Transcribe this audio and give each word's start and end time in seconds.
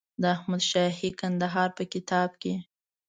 د 0.21 0.23
احمدشاهي 0.35 1.09
کندهار 1.19 1.69
په 1.77 1.83
کتاب 1.93 2.29
کې. 2.41 2.53